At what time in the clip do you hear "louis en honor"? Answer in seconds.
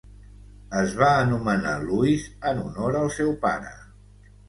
1.85-3.01